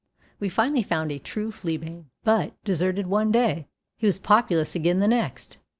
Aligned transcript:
We 0.39 0.49
finally 0.49 0.81
found 0.81 1.11
a 1.11 1.19
true 1.19 1.51
flea 1.51 1.77
bane, 1.77 2.09
but, 2.23 2.55
deserted 2.63 3.05
one 3.05 3.31
day, 3.31 3.67
he 3.97 4.07
was 4.07 4.17
populous 4.17 4.73
again 4.73 4.97
the 4.99 5.07
next. 5.07 5.59